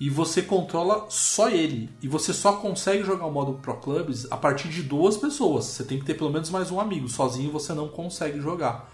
[0.00, 1.90] e você controla só ele.
[2.02, 5.64] E você só consegue jogar o modo Pro Clubs a partir de duas pessoas.
[5.64, 7.08] Você tem que ter pelo menos mais um amigo.
[7.08, 8.92] Sozinho você não consegue jogar.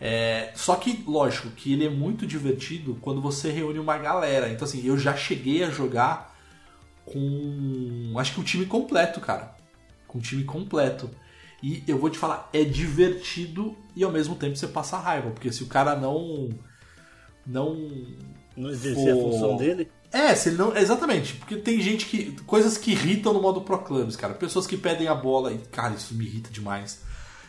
[0.00, 4.48] É, só que, lógico, que ele é muito divertido quando você reúne uma galera.
[4.50, 6.36] Então, assim, eu já cheguei a jogar
[7.04, 8.14] com.
[8.16, 9.56] Acho que o time completo, cara.
[10.06, 11.10] Com o time completo.
[11.62, 15.30] E eu vou te falar, é divertido e ao mesmo tempo você passa raiva.
[15.30, 16.50] Porque se o cara não.
[17.46, 17.76] Não.
[18.56, 19.90] Não exercer a for- função dele?
[20.12, 20.74] É, se ele não.
[20.76, 22.32] Exatamente, porque tem gente que.
[22.42, 24.34] Coisas que irritam no modo Pro Clubs, cara.
[24.34, 27.04] Pessoas que pedem a bola e, cara, isso me irrita demais.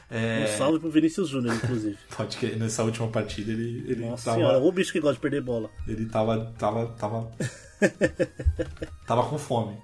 [0.10, 1.98] É, Um salve pro Vinícius Júnior, inclusive.
[2.15, 4.38] Pode que nessa última partida ele, ele Nossa tava.
[4.38, 5.70] senhora, o bicho que gosta de perder bola.
[5.88, 6.54] Ele tava.
[6.58, 6.88] tava.
[6.98, 7.32] tava.
[9.06, 9.78] tava com fome.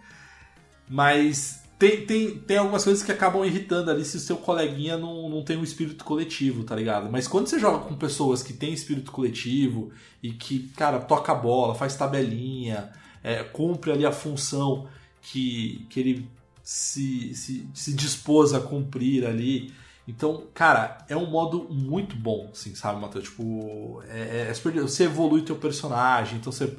[0.87, 5.27] Mas tem, tem, tem algumas coisas que acabam irritando ali se o seu coleguinha não,
[5.27, 7.11] não tem um espírito coletivo, tá ligado?
[7.11, 9.91] Mas quando você joga com pessoas que têm espírito coletivo
[10.21, 12.89] e que, cara, toca a bola, faz tabelinha,
[13.21, 14.87] é, cumpre ali a função
[15.21, 16.29] que, que ele
[16.63, 19.73] se, se, se dispôs a cumprir ali.
[20.07, 23.25] Então, cara, é um modo muito bom, assim, sabe, Matheus?
[23.25, 26.73] Tipo, é, é super- você evolui teu personagem, então você,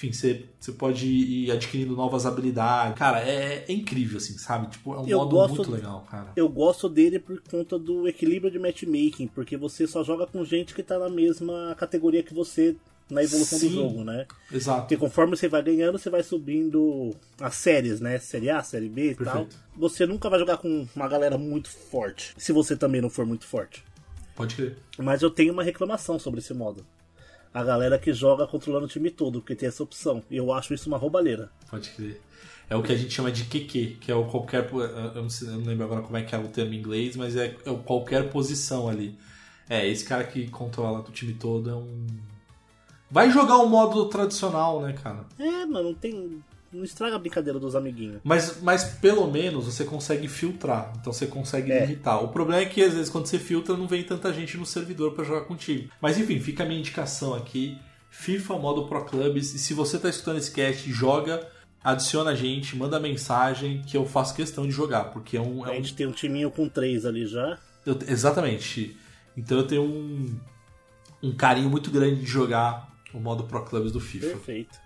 [0.00, 2.98] enfim, você, você pode ir adquirindo novas habilidades.
[2.98, 4.68] Cara, é, é incrível, assim, sabe?
[4.68, 6.32] Tipo, é um Eu modo gosto- muito legal, cara.
[6.34, 10.74] Eu gosto dele por conta do equilíbrio de matchmaking, porque você só joga com gente
[10.74, 12.76] que tá na mesma categoria que você
[13.10, 13.68] na evolução Sim.
[13.70, 14.24] do jogo, né?
[14.52, 14.82] Exato.
[14.82, 17.10] Porque conforme você vai ganhando, você vai subindo
[17.40, 18.18] as séries, né?
[18.18, 19.24] Série A, Série B e tal.
[19.44, 19.56] Perfeito.
[19.76, 23.44] Você nunca vai jogar com uma galera muito forte, se você também não for muito
[23.46, 23.84] forte.
[24.36, 24.78] Pode crer.
[24.96, 26.86] Mas eu tenho uma reclamação sobre esse modo.
[27.52, 30.22] A galera que joga controlando o time todo, porque tem essa opção.
[30.30, 31.50] E eu acho isso uma roubalheira.
[31.68, 32.20] Pode crer.
[32.68, 34.70] É o que a gente chama de QQ, que é o qualquer.
[34.72, 37.16] Eu não, sei, eu não lembro agora como é que é o termo em inglês,
[37.16, 39.18] mas é, é o qualquer posição ali.
[39.68, 42.06] É, esse cara que controla o time todo é um.
[43.10, 45.26] Vai jogar o modo tradicional, né, cara?
[45.36, 46.40] É, mano, não tem.
[46.72, 48.20] Não estraga a brincadeira dos amiguinhos.
[48.22, 51.80] Mas, mas pelo menos você consegue filtrar, então você consegue É.
[51.84, 52.22] limitar.
[52.22, 55.12] O problema é que às vezes quando você filtra não vem tanta gente no servidor
[55.12, 55.90] pra jogar contigo.
[56.00, 57.76] Mas enfim, fica a minha indicação aqui:
[58.10, 59.52] FIFA modo Pro Clubs.
[59.54, 61.44] E se você tá escutando esse cast, joga,
[61.82, 65.64] adiciona a gente, manda mensagem que eu faço questão de jogar, porque é um.
[65.64, 67.58] A É um gente tem um timinho com três ali já.
[67.84, 68.96] eu- exatamente.
[69.36, 70.38] Então eu tenho um,
[71.22, 74.26] um carinho muito grande de jogar o modo Pro Clubs do FIFA.
[74.28, 74.78] Perfeito.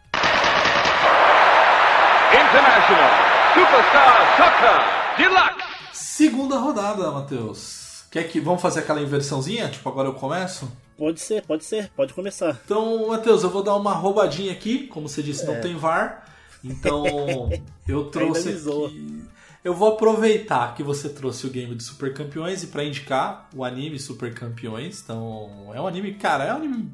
[2.54, 3.10] International
[3.52, 5.68] Superstar Soccer Deluxe.
[5.92, 8.04] Segunda rodada, Matheus.
[8.12, 9.68] Quer que vamos fazer aquela inversãozinha?
[9.68, 10.70] Tipo, agora eu começo?
[10.96, 12.60] Pode ser, pode ser, pode começar.
[12.64, 14.86] Então, Matheus, eu vou dar uma roubadinha aqui.
[14.86, 16.26] Como você disse, não tem VAR.
[16.62, 17.50] Então,
[17.88, 19.24] eu trouxe aqui.
[19.64, 23.64] Eu vou aproveitar que você trouxe o game de Super Campeões e para indicar o
[23.64, 25.00] anime Super Campeões.
[25.02, 26.92] Então, é um anime, cara, é um anime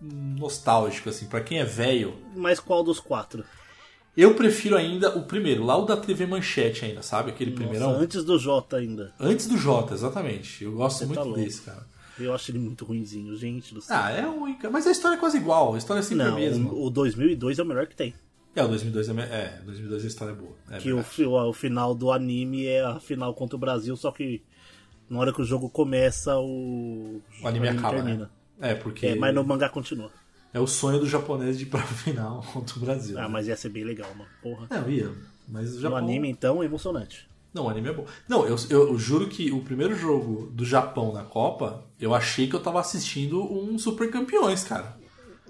[0.00, 2.16] nostálgico assim, para quem é velho.
[2.36, 3.44] Mas qual dos quatro?
[4.16, 7.30] Eu prefiro ainda o primeiro, lá o da TV Manchete ainda, sabe?
[7.30, 7.90] Aquele Nossa, primeirão.
[7.96, 9.14] antes do J ainda.
[9.18, 10.64] Antes do Jota, exatamente.
[10.64, 11.86] Eu gosto Você muito tá desse, cara.
[12.18, 13.96] Eu acho ele muito ruinzinho, gente do céu.
[13.98, 14.58] Ah, é ruim.
[14.70, 15.74] Mas a história é quase igual.
[15.74, 16.70] A história é sempre a Não, mesma.
[16.70, 18.12] o, o 2002 é o melhor que tem.
[18.54, 20.56] É, o 2002 é, é, 2002 a história é boa.
[20.70, 24.10] É que o, o, o final do anime é a final contra o Brasil, só
[24.10, 24.42] que
[25.08, 28.30] na hora que o jogo começa, o, O anime acaba, termina.
[28.58, 28.70] né?
[28.70, 30.10] É, porque É, mas no mangá continua.
[30.52, 33.18] É o sonho do japonês de ir pra final contra o Brasil.
[33.18, 33.28] Ah, né?
[33.28, 34.30] mas ia ser bem legal, mano.
[34.42, 34.66] Porra.
[34.70, 35.10] Não, ia.
[35.48, 35.98] Mas o No Japão...
[35.98, 37.28] anime, então, é emocionante.
[37.52, 38.06] Não, o anime é bom.
[38.28, 42.46] Não, eu, eu, eu juro que o primeiro jogo do Japão na Copa, eu achei
[42.46, 44.96] que eu tava assistindo um Super Campeões, cara.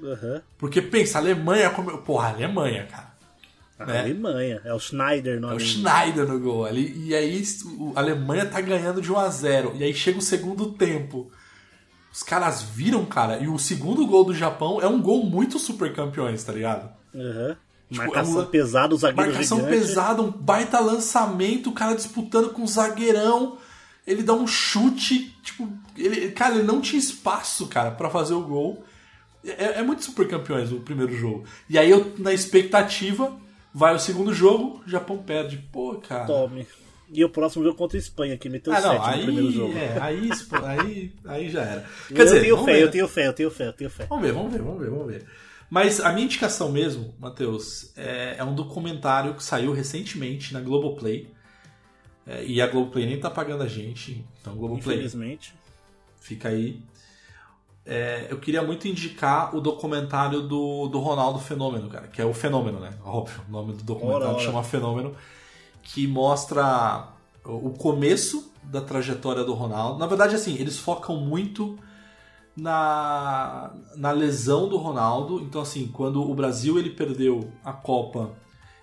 [0.02, 0.40] Aham.
[0.56, 1.68] Porque pensa, a Alemanha...
[1.70, 1.98] Como...
[1.98, 3.10] Porra, a Alemanha, cara.
[3.78, 4.00] A Né?
[4.00, 4.62] Alemanha.
[4.64, 5.68] É o Schneider no É o anime.
[5.68, 7.06] Schneider no gol ali.
[7.08, 7.42] E aí
[7.78, 11.30] o- a Alemanha tá ganhando de 1 a 0 E aí chega o segundo tempo.
[12.12, 15.92] Os caras viram, cara, e o segundo gol do Japão é um gol muito super
[15.94, 16.90] campeões, tá ligado?
[17.14, 17.56] Aham.
[17.90, 19.76] Tipo, Marcação é um- pesada, o zagueiro Marcação gigante.
[19.78, 23.58] pesada, um baita lançamento, o cara disputando com o zagueirão.
[24.06, 28.42] Ele dá um chute, tipo, ele, cara, ele não tinha espaço, cara, pra fazer o
[28.42, 28.84] gol.
[29.44, 31.44] É, é muito super campeões o primeiro jogo.
[31.68, 33.36] E aí eu, na expectativa,
[33.74, 35.56] vai o segundo jogo, o Japão perde.
[35.72, 36.26] Pô, cara.
[36.26, 36.66] Tome.
[37.12, 39.50] E o próximo jogo contra a Espanha, que meteu Ah, 7 não, aí, no primeiro
[39.50, 39.76] jogo.
[39.76, 40.30] é, aí,
[40.64, 41.86] aí, aí já era.
[42.08, 42.82] eu Quer dizer, tenho fé, ver.
[42.82, 44.06] eu tenho fé, eu tenho fé, eu tenho fé.
[44.06, 45.26] Vamos ver, vamos ver, vamos ver, vamos ver.
[45.68, 51.28] Mas a minha indicação mesmo, Matheus, é, é um documentário que saiu recentemente na Globoplay.
[52.26, 55.54] É, e a Globoplay nem tá pagando a gente, então Globoplay Infelizmente.
[56.20, 56.80] fica aí.
[57.84, 62.32] É, eu queria muito indicar o documentário do, do Ronaldo Fenômeno, cara, que é o
[62.32, 62.90] Fenômeno, né?
[63.04, 64.44] Óbvio, o nome do documentário Ora, ora.
[64.44, 65.16] chama Fenômeno,
[65.82, 67.08] que mostra
[67.44, 69.98] o começo da trajetória do Ronaldo.
[69.98, 71.78] Na verdade, assim, eles focam muito
[72.56, 75.40] na, na lesão do Ronaldo.
[75.40, 78.32] Então, assim, quando o Brasil ele perdeu a Copa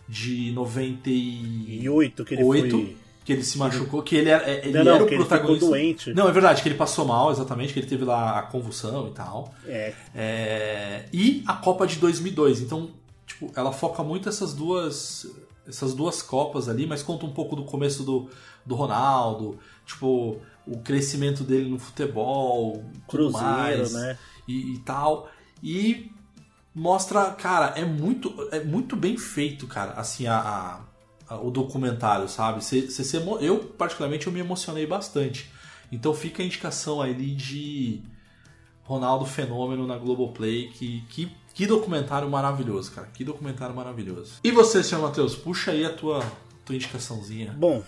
[0.08, 2.98] de 98, que ele foi...
[3.24, 5.66] que ele se machucou, que ele era, ele não, não, era o que protagonista.
[5.66, 6.14] Doente.
[6.14, 9.12] Não, é verdade, que ele passou mal, exatamente, que ele teve lá a convulsão e
[9.12, 9.54] tal.
[9.66, 9.94] É.
[10.16, 12.62] É, e a Copa de 2002.
[12.62, 12.90] Então,
[13.26, 15.28] tipo, ela foca muito essas duas
[15.68, 18.30] essas duas copas ali, mas conta um pouco do começo do,
[18.66, 24.18] do Ronaldo, tipo, o crescimento dele no futebol, Cruzeiro, mais, né?
[24.48, 25.30] E, e tal.
[25.62, 26.12] E
[26.74, 30.82] mostra, cara, é muito, é muito bem feito, cara, assim, a, a-
[31.36, 32.64] a- o documentário, sabe?
[32.64, 35.52] Cê, cê emo- eu, particularmente, eu me emocionei bastante.
[35.92, 38.02] Então fica a indicação ali de
[38.84, 43.08] Ronaldo Fenômeno na Globoplay, que, que, que documentário maravilhoso, cara.
[43.08, 44.40] Que documentário maravilhoso.
[44.44, 46.24] E você, senhor Matheus, puxa aí a tua,
[46.64, 47.52] tua indicaçãozinha.
[47.58, 47.84] Bom,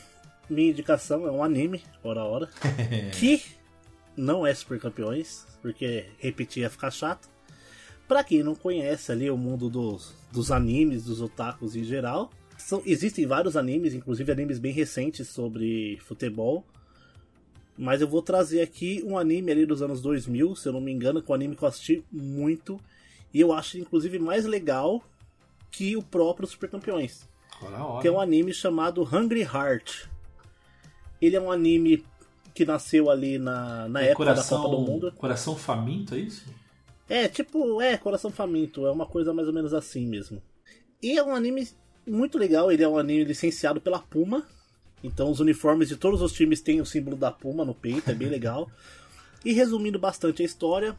[0.49, 2.49] minha indicação é um anime, hora a hora,
[3.19, 3.43] que
[4.17, 7.29] não é Super Campeões, porque repetir ia ficar chato.
[8.07, 12.81] Pra quem não conhece ali o mundo dos, dos animes, dos otakus em geral, são,
[12.87, 16.65] existem vários animes, inclusive animes bem recentes sobre futebol.
[17.77, 20.91] Mas eu vou trazer aqui um anime ali dos anos 2000, se eu não me
[20.91, 22.81] engano, que é um anime que eu assisti muito.
[23.33, 25.03] E eu acho, inclusive, mais legal
[25.71, 27.29] que o próprio Super Campeões
[28.01, 30.07] que é um anime chamado Hungry Heart.
[31.21, 32.05] Ele é um anime
[32.53, 35.11] que nasceu ali na, na época coração, da Copa do Mundo.
[35.13, 36.45] Coração faminto, é isso?
[37.07, 40.41] É, tipo, é, Coração Faminto, é uma coisa mais ou menos assim mesmo.
[41.01, 41.67] E é um anime
[42.05, 44.45] muito legal, ele é um anime licenciado pela Puma.
[45.03, 48.13] Então os uniformes de todos os times têm o símbolo da Puma no peito, é
[48.13, 48.69] bem legal.
[49.43, 50.95] E resumindo bastante a história,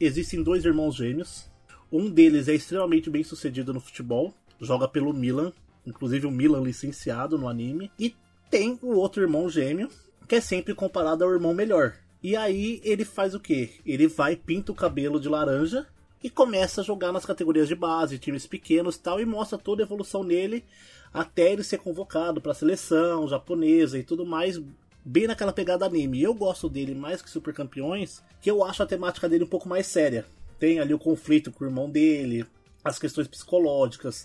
[0.00, 1.47] existem dois irmãos gêmeos.
[1.90, 5.52] Um deles é extremamente bem sucedido no futebol, joga pelo Milan,
[5.86, 7.90] inclusive o Milan licenciado no anime.
[7.98, 8.14] E
[8.50, 9.88] tem o outro irmão gêmeo,
[10.26, 11.94] que é sempre comparado ao irmão melhor.
[12.22, 13.70] E aí ele faz o quê?
[13.86, 15.86] Ele vai, pinta o cabelo de laranja
[16.22, 19.86] e começa a jogar nas categorias de base, times pequenos tal, e mostra toda a
[19.86, 20.64] evolução nele
[21.12, 24.60] até ele ser convocado para a seleção japonesa e tudo mais,
[25.04, 26.22] bem naquela pegada anime.
[26.22, 29.68] Eu gosto dele mais que Super Campeões, que eu acho a temática dele um pouco
[29.68, 30.26] mais séria.
[30.58, 32.44] Tem ali o conflito com o irmão dele,
[32.84, 34.24] as questões psicológicas,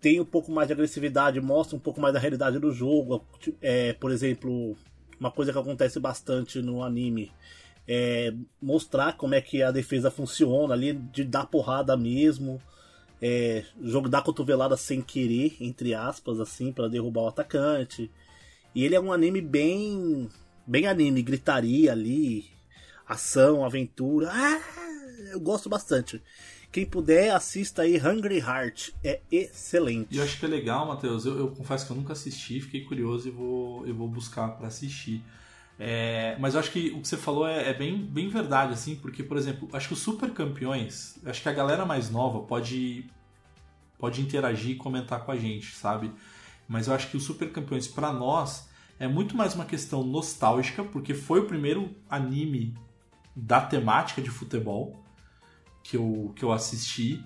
[0.00, 3.24] tem um pouco mais de agressividade, mostra um pouco mais da realidade do jogo.
[3.60, 4.76] É, por exemplo,
[5.18, 7.30] uma coisa que acontece bastante no anime
[7.86, 12.60] é mostrar como é que a defesa funciona ali, de dar porrada mesmo,
[13.20, 18.10] é, jogo dar cotovelada sem querer, entre aspas, assim, para derrubar o atacante.
[18.74, 20.28] E ele é um anime bem.
[20.66, 22.46] bem anime, gritaria ali,
[23.06, 24.28] ação, aventura.
[24.32, 24.60] Ah,
[25.30, 26.22] eu gosto bastante.
[26.70, 28.90] Quem puder, assista aí Hungry Heart.
[29.04, 30.08] É excelente.
[30.10, 31.26] E eu acho que é legal, Matheus.
[31.26, 34.68] Eu, eu confesso que eu nunca assisti, fiquei curioso e vou, eu vou buscar para
[34.68, 35.22] assistir.
[35.78, 38.94] É, mas eu acho que o que você falou é, é bem, bem verdade, assim,
[38.94, 43.04] porque, por exemplo, acho que os super campeões, acho que a galera mais nova pode,
[43.98, 46.12] pode interagir e comentar com a gente, sabe?
[46.68, 50.84] Mas eu acho que os super campeões, para nós, é muito mais uma questão nostálgica,
[50.84, 52.74] porque foi o primeiro anime
[53.34, 55.02] da temática de futebol
[55.82, 57.22] que eu, que eu assisti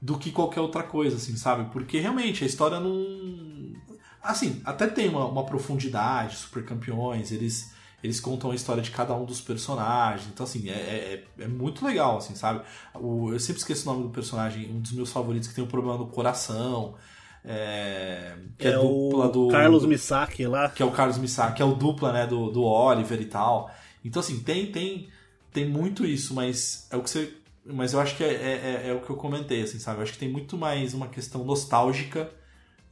[0.00, 1.70] do que qualquer outra coisa, assim, sabe?
[1.70, 3.74] Porque realmente a história não.
[4.22, 9.14] Assim, até tem uma, uma profundidade, super campeões, eles, eles contam a história de cada
[9.14, 12.62] um dos personagens, então, assim, é, é, é muito legal, assim, sabe?
[12.94, 15.68] O, eu sempre esqueço o nome do personagem, um dos meus favoritos que tem um
[15.68, 16.94] problema no coração.
[17.42, 19.48] É, que é, é dupla o do.
[19.48, 20.68] Carlos Misaki lá.
[20.68, 23.70] Que é o Carlos Misaki, que é o dupla, né, do, do Oliver e tal.
[24.04, 25.08] Então, assim, tem, tem,
[25.50, 28.92] tem muito isso, mas é o que você mas eu acho que é, é, é,
[28.92, 29.98] o que eu comentei, assim, sabe?
[29.98, 32.30] Eu acho que tem muito mais uma questão nostálgica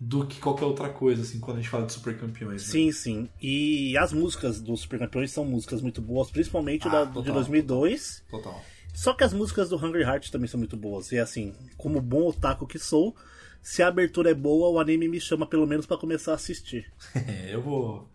[0.00, 2.66] do que qualquer outra coisa, assim, quando a gente fala de super campeões.
[2.66, 2.72] Né?
[2.72, 3.28] Sim, sim.
[3.40, 7.32] E as músicas dos super campeões são músicas muito boas, principalmente Ah, da, total, de
[7.32, 8.22] 2002.
[8.30, 8.62] Total.
[8.94, 11.10] Só que as músicas do Hungry Heart também são muito boas.
[11.12, 13.14] E assim, como bom otaku que sou,
[13.62, 16.90] se a abertura é boa, o anime me chama pelo menos para começar a assistir.
[17.50, 18.08] eu vou.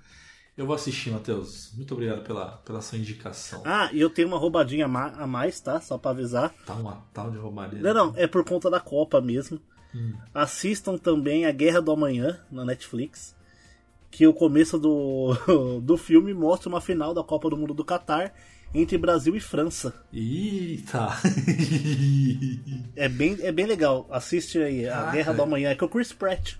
[0.55, 1.71] Eu vou assistir, Matheus.
[1.75, 3.63] Muito obrigado pela, pela sua indicação.
[3.65, 5.81] Ah, e eu tenho uma roubadinha a mais, tá?
[5.81, 6.53] Só pra avisar.
[6.65, 7.81] Tá uma tal de roubaria.
[7.81, 9.59] Não, não, é por conta da Copa mesmo.
[9.95, 10.13] Hum.
[10.33, 13.35] Assistam também a Guerra do Amanhã na Netflix.
[14.11, 15.33] Que o começo do,
[15.81, 18.31] do filme mostra uma final da Copa do Mundo do Catar
[18.75, 19.93] entre Brasil e França.
[20.13, 21.09] Eita!
[22.95, 24.07] É bem, é bem legal.
[24.11, 25.09] Assiste aí a.
[25.11, 25.71] Guerra do Amanhã.
[25.71, 26.55] É com o Chris Pratt.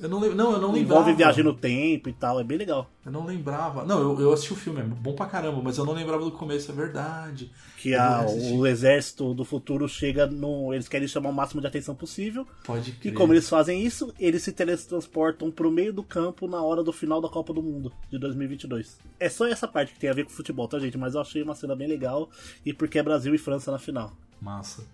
[0.00, 0.78] Eu não, não, eu não lembrava.
[1.00, 2.90] Envolve viagem no tempo e tal, é bem legal.
[3.04, 3.82] Eu não lembrava.
[3.84, 6.30] Não, eu, eu assisti o filme, é bom pra caramba, mas eu não lembrava do
[6.32, 7.50] começo, é verdade.
[7.78, 10.74] Que a- o exército do futuro chega no.
[10.74, 12.46] Eles querem chamar o máximo de atenção possível.
[12.64, 13.14] Pode E crer.
[13.14, 17.20] como eles fazem isso, eles se teletransportam pro meio do campo na hora do final
[17.22, 18.98] da Copa do Mundo de 2022.
[19.18, 20.98] É só essa parte que tem a ver com futebol, tá, gente?
[20.98, 22.28] Mas eu achei uma cena bem legal
[22.66, 24.12] e porque é Brasil e França na final.
[24.42, 24.84] Massa.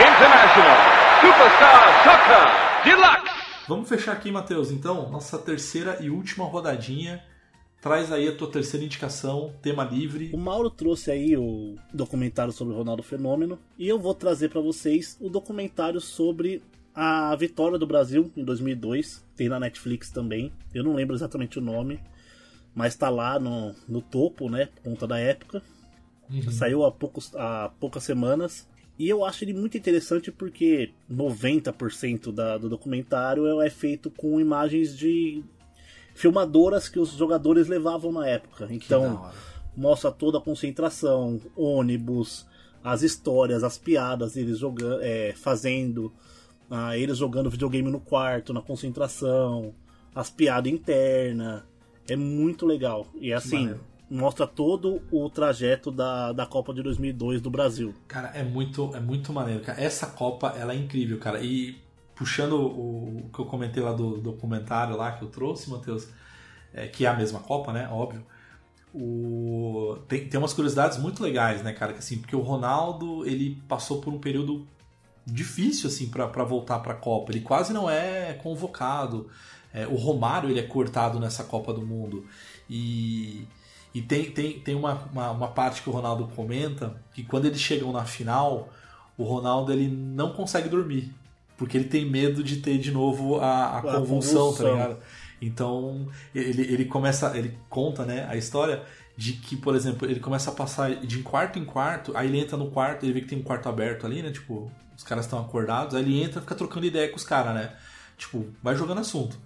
[0.00, 0.89] International
[1.20, 3.66] Superstar Soccer Deluxe.
[3.68, 4.70] Vamos fechar aqui, Matheus.
[4.70, 7.22] Então, nossa terceira e última rodadinha.
[7.80, 10.30] Traz aí a tua terceira indicação, tema livre.
[10.32, 14.62] O Mauro trouxe aí o documentário sobre o Ronaldo Fenômeno e eu vou trazer pra
[14.62, 16.62] vocês o documentário sobre
[16.94, 19.22] a vitória do Brasil em 2002.
[19.36, 20.50] Tem na Netflix também.
[20.74, 22.00] Eu não lembro exatamente o nome,
[22.74, 24.66] mas tá lá no, no topo, né?
[24.66, 25.62] Por conta da época.
[26.50, 28.66] Saiu há, poucos, há poucas semanas.
[29.00, 34.94] E eu acho ele muito interessante porque 90% da, do documentário é feito com imagens
[34.94, 35.42] de
[36.14, 38.68] filmadoras que os jogadores levavam na época.
[38.68, 39.30] Então,
[39.74, 42.46] mostra toda a concentração, ônibus,
[42.84, 46.12] as histórias, as piadas, eles jogando, é, fazendo,
[46.70, 49.74] ah, eles jogando videogame no quarto, na concentração,
[50.14, 51.62] as piadas internas.
[52.06, 53.06] É muito legal.
[53.18, 53.74] E assim.
[54.10, 57.94] Mostra todo o trajeto da, da Copa de 2002 do Brasil.
[58.08, 59.80] Cara, é muito, é muito maneiro, cara.
[59.80, 61.40] Essa Copa, ela é incrível, cara.
[61.40, 61.80] E
[62.16, 66.08] puxando o, o que eu comentei lá do documentário lá que eu trouxe, Matheus,
[66.74, 67.88] é, que é a mesma Copa, né?
[67.90, 68.26] Óbvio.
[68.92, 69.96] O...
[70.08, 71.92] Tem, tem umas curiosidades muito legais, né, cara?
[71.92, 74.66] Que, assim, porque o Ronaldo, ele passou por um período
[75.24, 77.30] difícil, assim, pra voltar pra Copa.
[77.30, 79.30] Ele quase não é convocado.
[79.72, 82.26] É, o Romário, ele é cortado nessa Copa do Mundo.
[82.68, 83.46] E...
[83.94, 87.60] E tem, tem, tem uma, uma, uma parte que o Ronaldo comenta que quando eles
[87.60, 88.68] chegam na final,
[89.16, 91.12] o Ronaldo ele não consegue dormir.
[91.56, 94.72] Porque ele tem medo de ter de novo a, a A convulsão, tá convulsão.
[94.72, 94.96] ligado?
[95.42, 98.82] Então ele, ele começa, ele conta né, a história
[99.16, 102.56] de que, por exemplo, ele começa a passar de quarto em quarto, aí ele entra
[102.56, 104.30] no quarto, ele vê que tem um quarto aberto ali, né?
[104.30, 107.54] Tipo, os caras estão acordados, aí ele entra e fica trocando ideia com os caras,
[107.54, 107.74] né?
[108.16, 109.38] Tipo, vai jogando assunto.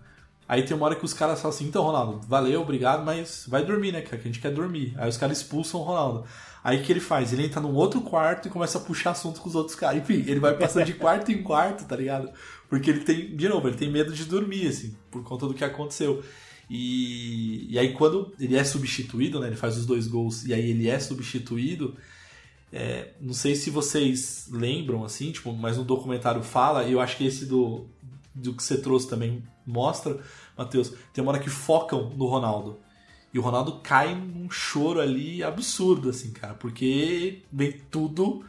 [0.46, 3.64] Aí tem uma hora que os caras falam assim, então, Ronaldo, valeu, obrigado, mas vai
[3.64, 4.18] dormir, né, cara?
[4.18, 4.92] Que a gente quer dormir.
[4.98, 6.24] Aí os caras expulsam o Ronaldo.
[6.62, 7.32] Aí o que ele faz?
[7.32, 10.02] Ele entra num outro quarto e começa a puxar assunto com os outros caras.
[10.02, 12.30] Enfim, ele vai passando de quarto em quarto, tá ligado?
[12.68, 15.64] Porque ele tem, de novo, ele tem medo de dormir, assim, por conta do que
[15.64, 16.22] aconteceu.
[16.68, 19.48] E, e aí quando ele é substituído, né?
[19.48, 21.96] Ele faz os dois gols e aí ele é substituído.
[22.72, 27.24] é, não sei se vocês lembram, assim, tipo, mas no documentário fala, eu acho que
[27.24, 27.86] esse do,
[28.34, 30.18] do que você trouxe também mostra,
[30.58, 32.80] Matheus, tem uma hora que focam no Ronaldo.
[33.32, 38.44] E o Ronaldo cai num choro ali absurdo, assim, cara, porque vem tudo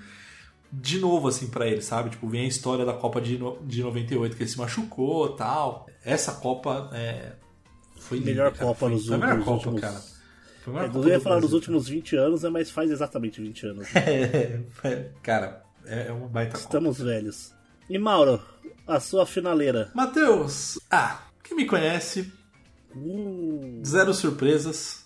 [0.72, 2.10] de novo, assim, pra ele, sabe?
[2.10, 5.88] Tipo, vem a história da Copa de, no, de 98 que ele se machucou tal.
[6.04, 7.34] Essa Copa é,
[7.98, 8.52] foi Melhor.
[8.56, 10.04] Copa foi, nos foi a melhor últimos- Copa, cara.
[10.64, 12.92] Foi a melhor É, Copa eu ia falar nos últimos 20 anos, né, mas faz
[12.92, 13.94] exatamente 20 anos.
[13.94, 14.02] né?
[14.06, 16.64] É, é, cara, é é uma baita Copa.
[16.66, 17.54] Estamos velhos.
[17.90, 18.42] E Mauro,
[18.88, 19.92] a sua finaleira.
[19.94, 22.32] Matheus, ah, quem me conhece,
[22.96, 25.06] Hum, zero surpresas.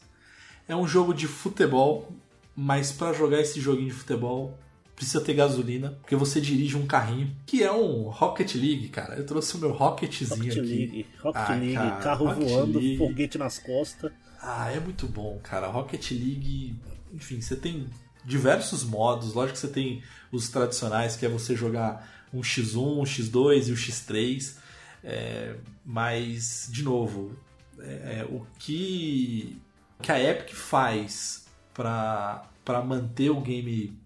[0.68, 2.12] É um jogo de futebol,
[2.56, 4.56] mas pra jogar esse joguinho de futebol
[4.96, 9.16] precisa ter gasolina, porque você dirige um carrinho, que é um Rocket League, cara.
[9.16, 10.62] Eu trouxe o meu Rocketzinho Rocket aqui.
[10.62, 12.98] League, Rocket Ah, League, cara, carro Rocket voando, League.
[12.98, 14.12] foguete nas costas.
[14.42, 15.68] Ah, é muito bom, cara.
[15.68, 16.76] Rocket League,
[17.14, 17.88] enfim, você tem
[18.26, 19.34] diversos modos.
[19.34, 23.72] Lógico que você tem os tradicionais, que é você jogar um X1, um X2 e
[23.72, 24.58] o X3.
[25.04, 27.36] É, mas, de novo,
[27.80, 29.58] é, o que,
[30.00, 32.50] o que a Epic faz para
[32.86, 33.98] manter o game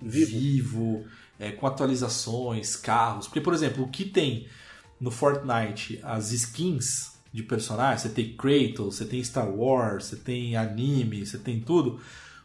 [0.00, 0.30] Vivo.
[0.30, 1.04] vivo,
[1.38, 3.26] é, com atualizações, carros.
[3.26, 4.46] Porque, por exemplo, o que tem
[5.00, 10.56] no Fortnite, as skins de personagens, você tem Kratos, você tem Star Wars, você tem
[10.56, 12.00] anime, você tem tudo.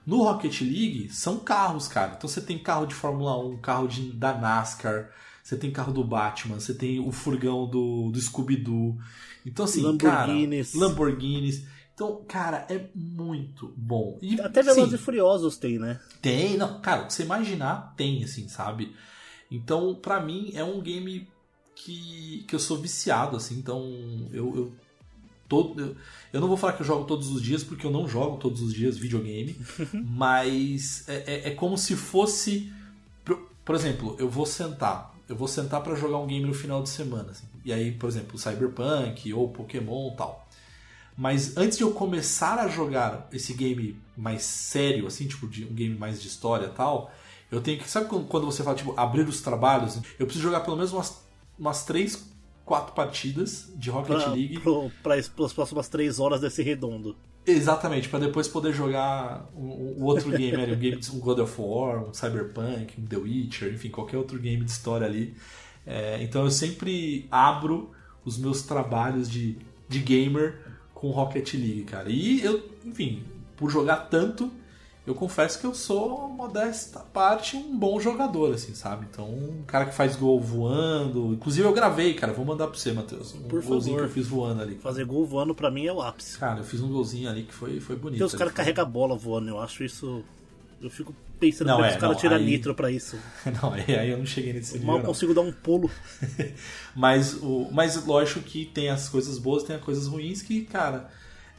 [0.06, 2.14] No Rocket League são carros, cara.
[2.18, 5.12] Então você tem carro de Fórmula 1, carro de, da NASCAR,
[5.44, 8.98] você tem carro do Batman, você tem o furgão do, do Scooby-Doo.
[9.46, 10.72] Então, assim, Lamborghinis.
[10.74, 10.86] cara.
[10.86, 11.66] Lamborghinis.
[11.94, 14.18] Então, cara, é muito bom.
[14.22, 16.00] E, Até Velozes e Furiosos tem, né?
[16.22, 18.96] tem, não, cara, o que você imaginar tem, assim, sabe?
[19.52, 21.28] Então, pra mim, é um game
[21.76, 23.84] que, que eu sou viciado, assim, então
[24.32, 24.56] eu.
[24.56, 24.74] eu
[25.50, 25.98] todo,
[26.32, 28.62] eu, não vou falar que eu jogo todos os dias, porque eu não jogo todos
[28.62, 29.58] os dias videogame,
[30.06, 32.72] mas é, é- é como se fosse.
[33.66, 35.14] Por, exemplo, eu vou sentar.
[35.28, 37.32] Eu vou sentar pra jogar um game no final de semana.
[37.32, 37.46] assim.
[37.66, 40.48] E aí, por exemplo, Cyberpunk ou Pokémon tal.
[41.18, 45.74] Mas antes de eu começar a jogar esse game mais sério, assim, tipo, de um
[45.74, 47.12] game mais de história e tal,
[47.52, 47.90] eu tenho que.
[47.90, 49.98] Sabe quando, você fala, tipo, abrir os trabalhos?
[50.18, 51.22] Eu preciso jogar pelo menos umas
[51.60, 52.26] umas 3,
[52.70, 54.60] 4 partidas de Rocket Pra, League.
[54.60, 57.16] pro, pra, as próximas três horas desse redondo.
[57.44, 62.08] Exatamente, pra depois poder jogar o, o outro game um, game um God of War,
[62.08, 65.34] um Cyberpunk, um The Witcher, enfim, qualquer outro game de história ali.
[65.84, 67.90] É, então eu sempre abro
[68.24, 69.58] os meus trabalhos de,
[69.88, 70.60] de gamer
[70.94, 72.08] com Rocket League, cara.
[72.08, 73.24] E eu, enfim,
[73.58, 74.52] por jogar tanto,
[75.10, 79.08] eu confesso que eu sou, modesta parte, um bom jogador, assim, sabe?
[79.12, 81.34] Então, um cara que faz gol voando.
[81.34, 83.34] Inclusive eu gravei, cara, vou mandar pra você, Matheus.
[83.34, 84.08] Um Por golzinho favor.
[84.12, 84.76] que eu fiz voando ali.
[84.76, 86.38] Fazer gol voando pra mim é o ápice.
[86.38, 88.20] Cara, eu fiz um golzinho ali que foi, foi bonito.
[88.20, 90.24] Tem os caras que carregam a bola voando, eu acho isso.
[90.82, 93.18] Eu fico pensando Não, como é é, que os caras tiram aí- nitro pra isso.
[93.62, 94.88] Não, aí aí eu não cheguei nesse nível.
[94.88, 95.06] Mal não.
[95.06, 95.90] consigo dar um pulo.
[96.96, 101.10] mas, o, mas lógico que tem as coisas boas, tem as coisas ruins que, cara,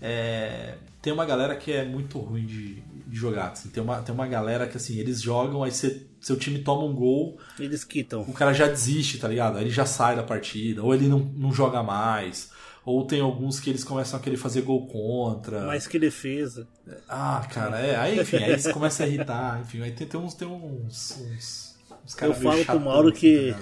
[0.00, 2.74] é, tem uma galera que é muito ruim de,
[3.06, 3.50] de jogar.
[3.52, 3.68] assim.
[3.70, 6.94] tem, uma, tem uma galera que assim, eles jogam, aí você- seu time toma um
[6.94, 8.22] gol, Eles quitam.
[8.22, 9.56] o cara já desiste, tá ligado?
[9.56, 12.50] Aí ele já sai da partida, ou ele não, não joga mais.
[12.84, 15.66] Ou tem alguns que eles começam a querer fazer gol contra.
[15.66, 16.66] Mais que defesa.
[17.08, 17.94] Ah, cara, é.
[17.96, 19.60] Aí, enfim, aí eles começam a irritar.
[19.62, 20.32] Enfim, aí tem, tem uns.
[20.32, 23.60] Tem uns, uns, uns Eu falo pro Mauro assim, que- tá?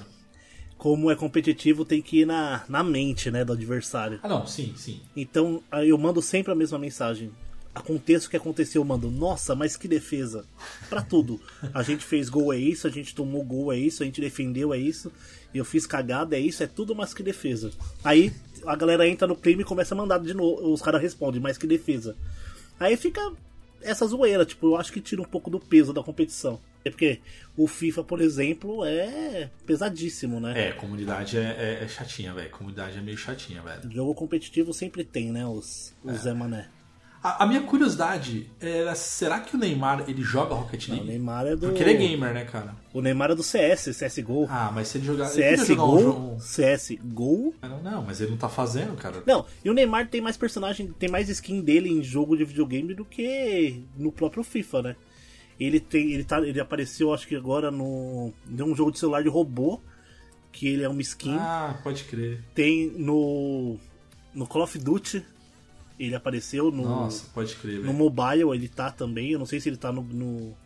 [0.79, 4.21] Como é competitivo, tem que ir na, na mente, né, do adversário.
[4.23, 5.01] Ah, não, sim, sim.
[5.17, 7.33] Então, eu mando sempre a mesma mensagem.
[7.75, 9.11] Aconteça o que aconteceu, eu mando.
[9.11, 10.45] Nossa, mas que defesa.
[10.89, 11.41] Pra tudo.
[11.75, 12.87] A gente fez gol, é isso.
[12.87, 14.03] A gente tomou gol, é isso.
[14.03, 15.13] A gente defendeu, é isso.
[15.55, 16.63] Eu fiz cagada, é isso.
[16.63, 17.71] É tudo, mas que defesa.
[18.03, 18.33] Aí
[18.67, 20.73] a galera entra no clima e começa a mandar de novo.
[20.73, 22.17] Os caras respondem, mas que defesa.
[22.81, 23.33] Aí fica
[23.81, 24.45] essa zoeira.
[24.45, 26.61] Tipo, eu acho que tira um pouco do peso da competição.
[26.85, 27.21] É porque
[27.57, 30.69] o FIFA, por exemplo, é pesadíssimo, né?
[30.69, 32.51] É, comunidade é, é, é chatinha, velho.
[32.51, 33.91] Comunidade é meio chatinha, velho.
[33.93, 35.47] Jogo competitivo sempre tem, né?
[35.47, 36.19] Os, os É.
[36.19, 36.69] Zé Mané.
[37.21, 41.11] A, a minha curiosidade era: será que o Neymar ele joga Rocket Não, o League?
[41.11, 41.67] Neymar é do.
[41.67, 42.77] Porque ele é gamer, né, cara?
[42.95, 44.47] O Neymar é do CS, CSGO.
[44.49, 45.25] Ah, mas se ele jogar.
[45.25, 47.55] ele podia CS jogar um Gol, jogo- CS Gol.
[47.61, 49.21] Não, não, mas ele não tá fazendo, cara.
[49.27, 52.95] Não, e o Neymar tem mais personagem, tem mais skin dele em jogo de videogame
[52.95, 54.97] do que no próprio FIFA, né?
[55.59, 59.29] Ele tem, ele tá, ele apareceu acho que agora no, num jogo de celular de
[59.29, 59.81] robô,
[60.53, 61.37] que ele é uma skin.
[61.39, 62.43] Ah, pode crer.
[62.55, 63.77] Tem no
[64.35, 65.25] no Call of Duty,
[65.99, 67.95] ele apareceu no Nossa, pode crer, no velho.
[67.95, 70.57] mobile, ele tá também, eu não sei se ele tá no, no,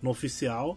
[0.00, 0.76] no oficial.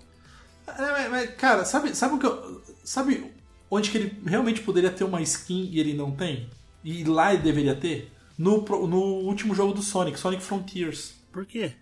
[0.68, 2.61] É, mas, cara, sabe, sabe o que eu.
[2.84, 3.32] Sabe
[3.70, 6.49] onde que ele realmente poderia ter uma skin e ele não tem?
[6.84, 8.11] E lá ele deveria ter?
[8.38, 8.97] No, no
[9.28, 11.16] último jogo do Sonic, Sonic Frontiers.
[11.32, 11.74] Por quê?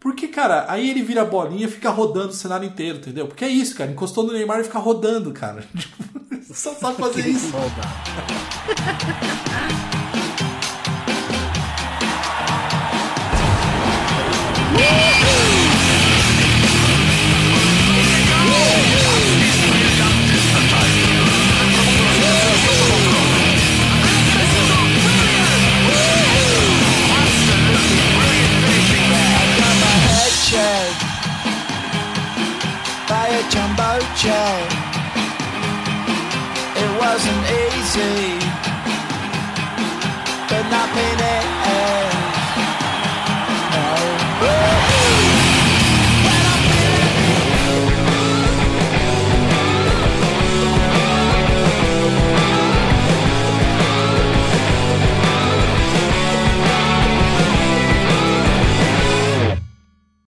[0.00, 3.26] Porque, cara, aí ele vira a bolinha e fica rodando o cenário inteiro, entendeu?
[3.26, 3.90] Porque é isso, cara.
[3.90, 5.64] Encostou no Neymar e fica rodando, cara.
[5.76, 7.52] Tipo, Só sabe fazer isso.
[36.76, 38.37] It wasn't easy.